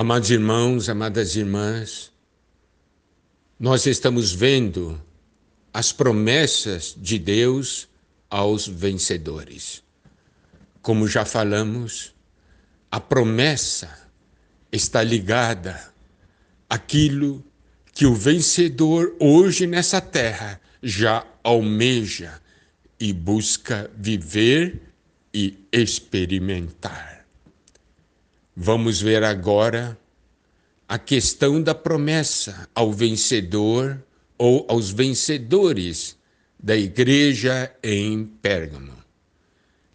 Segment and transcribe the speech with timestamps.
[0.00, 2.12] Amados irmãos, amadas irmãs,
[3.58, 5.02] nós estamos vendo
[5.74, 7.88] as promessas de Deus
[8.30, 9.82] aos vencedores.
[10.80, 12.14] Como já falamos,
[12.88, 14.08] a promessa
[14.70, 15.92] está ligada
[16.70, 17.44] àquilo
[17.92, 22.40] que o vencedor hoje nessa terra já almeja
[23.00, 24.80] e busca viver
[25.34, 27.17] e experimentar.
[28.60, 29.96] Vamos ver agora
[30.88, 34.02] a questão da promessa ao vencedor
[34.36, 36.16] ou aos vencedores
[36.58, 38.94] da igreja em Pérgamo.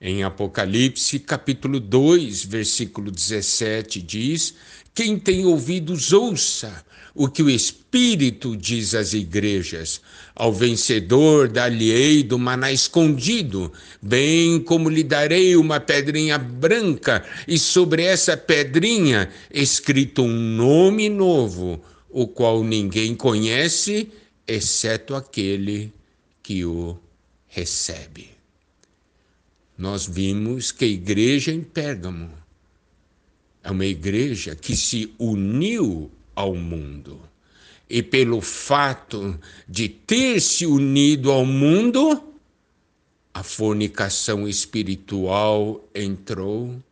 [0.00, 4.54] Em Apocalipse, capítulo 2, versículo 17, diz:
[4.94, 6.84] Quem tem ouvidos, ouça
[7.16, 10.00] o que o Espírito diz às igrejas.
[10.36, 18.04] Ao vencedor dar-lhe-ei do maná escondido, bem como lhe darei uma pedrinha branca, e sobre
[18.04, 24.12] essa pedrinha escrito um nome novo, o qual ninguém conhece,
[24.46, 25.92] exceto aquele
[26.40, 26.96] que o
[27.48, 28.37] recebe.
[29.78, 32.28] Nós vimos que a igreja em Pérgamo
[33.62, 37.20] é uma igreja que se uniu ao mundo.
[37.88, 42.24] E pelo fato de ter se unido ao mundo,
[43.32, 46.82] a fornicação espiritual entrou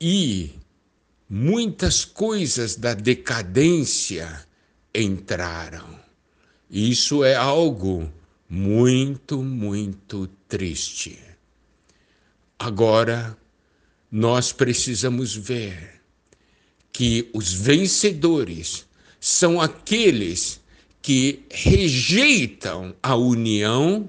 [0.00, 0.50] e
[1.28, 4.46] muitas coisas da decadência
[4.94, 6.00] entraram.
[6.70, 8.10] Isso é algo
[8.48, 11.31] muito, muito triste.
[12.64, 13.36] Agora,
[14.08, 16.00] nós precisamos ver
[16.92, 18.86] que os vencedores
[19.18, 20.60] são aqueles
[21.02, 24.08] que rejeitam a união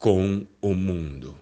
[0.00, 1.36] com o mundo.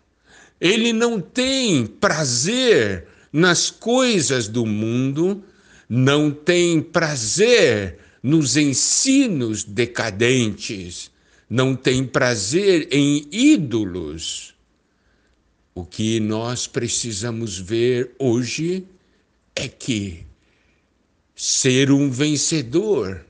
[0.61, 5.42] Ele não tem prazer nas coisas do mundo,
[5.89, 11.11] não tem prazer nos ensinos decadentes,
[11.48, 14.54] não tem prazer em ídolos.
[15.74, 18.86] O que nós precisamos ver hoje
[19.57, 20.24] é que
[21.36, 23.27] Ser um vencedor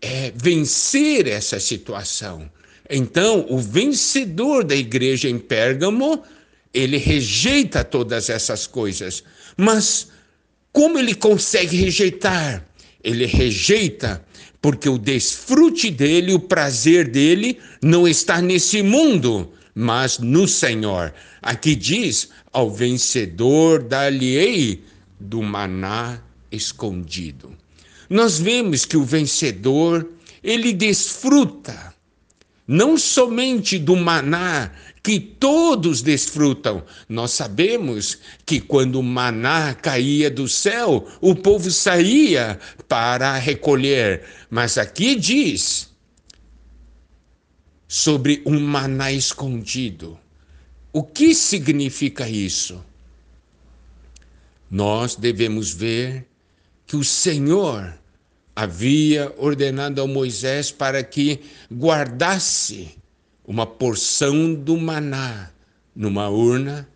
[0.00, 2.50] é vencer essa situação.
[2.88, 6.22] Então, o vencedor da igreja em Pérgamo,
[6.74, 9.24] ele rejeita todas essas coisas.
[9.56, 10.08] Mas
[10.70, 12.66] como ele consegue rejeitar?
[13.02, 14.22] Ele rejeita
[14.60, 21.12] porque o desfrute dele, o prazer dele, não está nesse mundo, mas no Senhor.
[21.42, 24.84] Aqui diz: ao vencedor dar-lhe-ei
[25.18, 26.20] do maná
[26.50, 27.56] escondido.
[28.08, 30.08] Nós vemos que o vencedor,
[30.42, 31.94] ele desfruta
[32.70, 34.70] não somente do maná
[35.02, 36.84] que todos desfrutam.
[37.08, 44.22] Nós sabemos que quando o maná caía do céu, o povo saía para recolher.
[44.48, 45.89] Mas aqui diz
[47.90, 50.16] sobre um maná escondido.
[50.92, 52.84] O que significa isso?
[54.70, 56.24] Nós devemos ver
[56.86, 57.92] que o Senhor
[58.54, 62.96] havia ordenado a Moisés para que guardasse
[63.44, 65.50] uma porção do maná
[65.92, 66.88] numa urna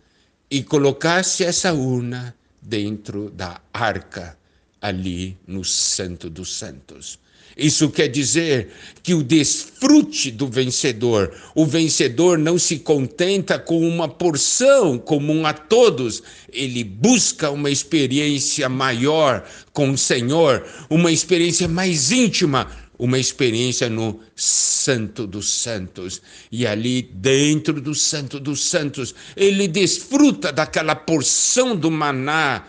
[0.49, 4.37] e colocasse essa urna dentro da arca
[4.81, 7.19] ali no Santo dos Santos.
[7.57, 8.67] Isso quer dizer
[9.01, 15.53] que o desfrute do vencedor, o vencedor não se contenta com uma porção comum a
[15.53, 16.21] todos,
[16.51, 24.19] ele busca uma experiência maior com o Senhor, uma experiência mais íntima, uma experiência no
[24.35, 26.21] Santo dos Santos.
[26.51, 32.65] E ali dentro do Santo dos Santos, ele desfruta daquela porção do maná,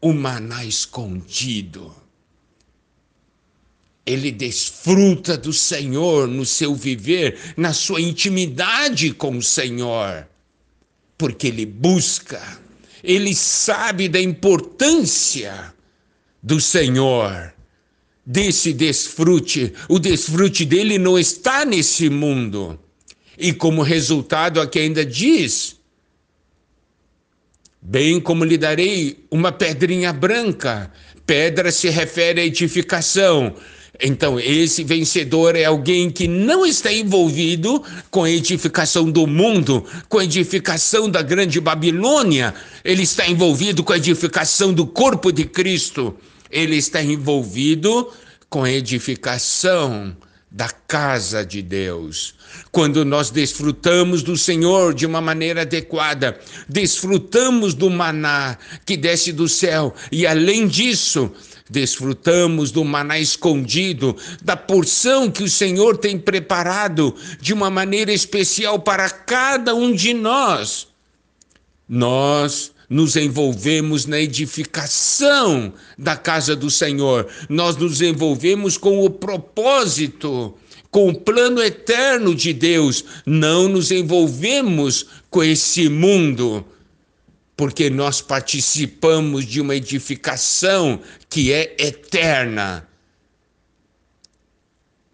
[0.00, 1.94] o maná escondido
[4.04, 10.26] ele desfruta do Senhor no seu viver, na sua intimidade com o Senhor,
[11.16, 12.40] porque ele busca,
[13.02, 15.74] ele sabe da importância
[16.42, 17.52] do Senhor,
[18.24, 19.72] desse desfrute.
[19.88, 22.78] O desfrute dele não está nesse mundo.
[23.38, 25.76] E como resultado, aqui ainda diz:
[27.80, 30.92] Bem como lhe darei uma pedrinha branca.
[31.24, 33.54] Pedra se refere à edificação.
[34.02, 40.18] Então, esse vencedor é alguém que não está envolvido com a edificação do mundo, com
[40.18, 42.54] a edificação da grande Babilônia.
[42.82, 46.16] Ele está envolvido com a edificação do corpo de Cristo.
[46.50, 48.10] Ele está envolvido
[48.48, 50.16] com a edificação
[50.50, 52.34] da casa de Deus.
[52.72, 56.38] Quando nós desfrutamos do Senhor de uma maneira adequada,
[56.68, 61.30] desfrutamos do maná que desce do céu e além disso,
[61.70, 68.80] desfrutamos do maná escondido, da porção que o Senhor tem preparado de uma maneira especial
[68.80, 70.88] para cada um de nós.
[71.88, 80.54] Nós nos envolvemos na edificação da casa do Senhor, nós nos envolvemos com o propósito,
[80.90, 86.64] com o plano eterno de Deus, não nos envolvemos com esse mundo,
[87.60, 90.98] porque nós participamos de uma edificação
[91.28, 92.88] que é eterna.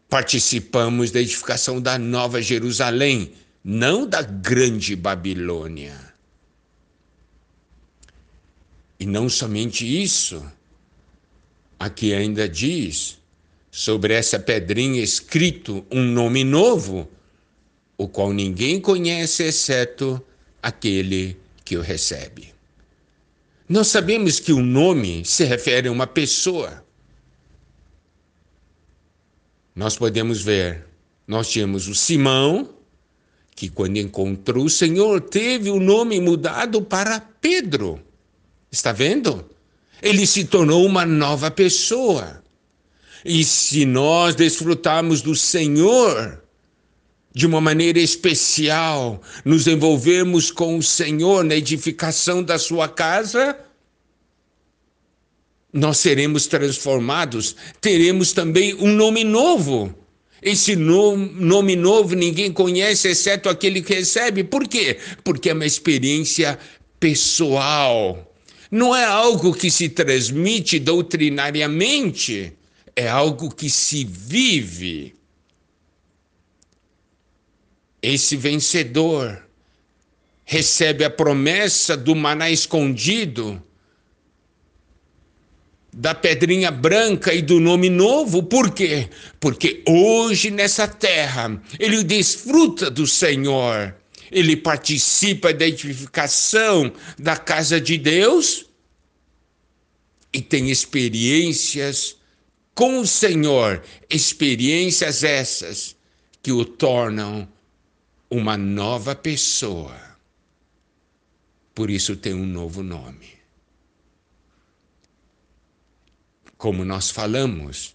[0.09, 3.33] Participamos da edificação da Nova Jerusalém,
[3.65, 6.15] não da Grande Babilônia.
[9.01, 10.41] E não somente isso,
[11.81, 13.19] aqui ainda diz
[13.73, 17.11] sobre essa pedrinha escrito um nome novo,
[17.99, 20.25] o qual ninguém conhece exceto
[20.63, 22.55] aquele que o recebe.
[23.67, 26.85] Nós sabemos que o nome se refere a uma pessoa.
[29.75, 30.85] Nós podemos ver,
[31.27, 32.77] nós tínhamos o Simão,
[33.57, 38.01] que quando encontrou o Senhor teve o nome mudado para Pedro.
[38.71, 39.45] Está vendo?
[40.03, 42.43] Ele se tornou uma nova pessoa.
[43.25, 46.46] E se nós desfrutarmos do Senhor
[47.37, 53.55] de uma maneira especial, nos envolvermos com o Senhor na edificação da sua casa,
[55.71, 59.95] nós seremos transformados, teremos também um nome novo.
[60.41, 64.43] Esse nome novo ninguém conhece exceto aquele que recebe.
[64.43, 64.97] Por quê?
[65.23, 66.59] Porque é uma experiência
[66.99, 68.33] pessoal
[68.71, 72.53] não é algo que se transmite doutrinariamente,
[72.97, 75.16] é algo que se vive.
[78.09, 79.45] Esse vencedor
[80.45, 83.61] recebe a promessa do maná escondido,
[85.93, 89.09] da pedrinha branca e do nome novo, por quê?
[89.41, 93.93] Porque hoje nessa terra ele desfruta do Senhor
[94.31, 98.67] ele participa da edificação da casa de Deus
[100.33, 102.17] e tem experiências
[102.75, 105.97] com o Senhor, experiências essas
[106.43, 107.49] que o tornam
[108.31, 109.97] uma nova pessoa.
[111.75, 113.37] Por isso tem um novo nome.
[116.57, 117.95] Como nós falamos,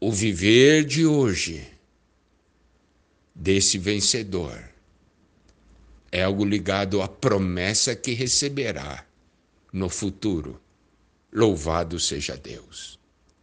[0.00, 1.66] o viver de hoje
[3.34, 4.70] desse vencedor
[6.12, 9.06] é algo ligado à promessa que receberá
[9.72, 10.60] no futuro.
[11.32, 12.99] Louvado seja Deus.